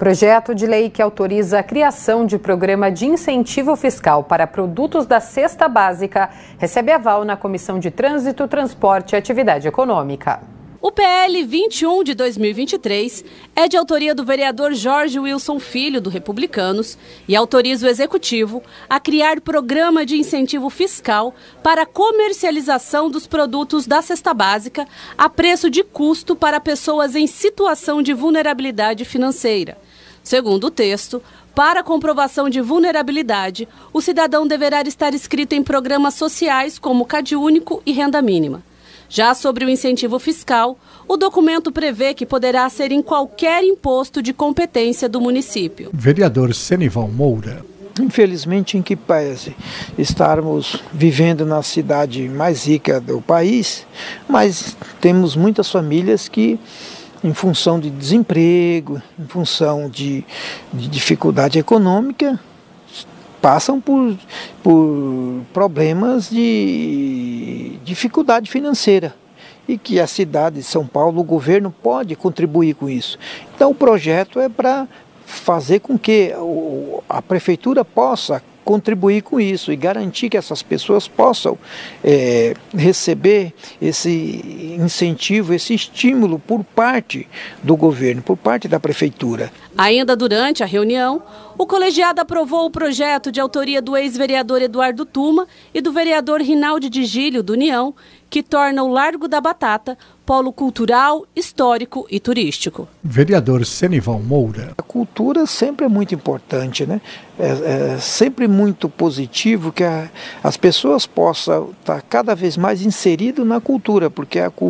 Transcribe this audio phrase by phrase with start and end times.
[0.00, 5.20] Projeto de lei que autoriza a criação de programa de incentivo fiscal para produtos da
[5.20, 10.40] cesta básica recebe aval na Comissão de Trânsito, Transporte e Atividade Econômica.
[10.82, 13.22] O PL 21 de 2023
[13.54, 16.96] é de autoria do vereador Jorge Wilson Filho, do Republicanos,
[17.28, 24.00] e autoriza o Executivo a criar programa de incentivo fiscal para comercialização dos produtos da
[24.00, 24.88] cesta básica
[25.18, 29.76] a preço de custo para pessoas em situação de vulnerabilidade financeira.
[30.22, 31.22] Segundo o texto,
[31.54, 37.92] para comprovação de vulnerabilidade, o cidadão deverá estar inscrito em programas sociais como CadÚnico e
[37.92, 38.69] Renda Mínima.
[39.10, 40.78] Já sobre o incentivo fiscal,
[41.08, 45.90] o documento prevê que poderá ser em qualquer imposto de competência do município.
[45.92, 47.64] Vereador Senival Moura.
[48.00, 49.56] Infelizmente, em que pese
[49.98, 53.84] estarmos vivendo na cidade mais rica do país,
[54.28, 56.56] mas temos muitas famílias que
[57.24, 60.24] em função de desemprego, em função de,
[60.72, 62.38] de dificuldade econômica,
[63.42, 64.16] passam por,
[64.62, 67.29] por problemas de
[67.90, 69.14] dificuldade financeira
[69.66, 73.18] e que a cidade de São Paulo, o governo pode contribuir com isso.
[73.54, 74.86] Então o projeto é para
[75.26, 76.32] fazer com que
[77.08, 81.58] a prefeitura possa contribuir com isso e garantir que essas pessoas possam
[82.04, 83.52] é, receber
[83.82, 84.08] esse
[84.82, 87.28] incentivo, esse estímulo por parte
[87.62, 89.52] do governo, por parte da prefeitura.
[89.76, 91.22] Ainda durante a reunião,
[91.56, 96.88] o colegiado aprovou o projeto de autoria do ex-vereador Eduardo Tuma e do vereador Rinaldi
[96.88, 97.94] Digílio, do União,
[98.30, 99.98] que torna o Largo da Batata
[100.30, 102.86] polo cultural, histórico e turístico.
[103.02, 104.74] Vereador Senival Moura.
[104.78, 107.00] A cultura sempre é muito importante, né?
[107.36, 110.08] É, é sempre muito positivo que a,
[110.40, 114.69] as pessoas possam estar cada vez mais inseridas na cultura, porque a cultura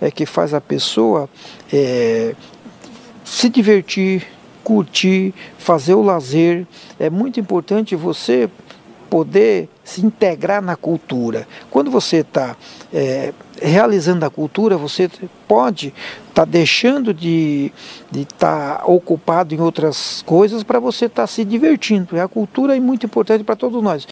[0.00, 1.28] é que faz a pessoa
[1.72, 2.34] é,
[3.24, 4.26] se divertir,
[4.64, 6.66] curtir, fazer o lazer.
[6.98, 8.48] É muito importante você
[9.08, 11.48] poder se integrar na cultura.
[11.70, 12.56] Quando você está
[12.92, 15.10] é, realizando a cultura, você
[15.46, 15.88] pode
[16.28, 17.72] estar tá deixando de
[18.14, 22.16] estar tá ocupado em outras coisas para você estar tá se divertindo.
[22.16, 24.08] E a cultura é muito importante para todos nós.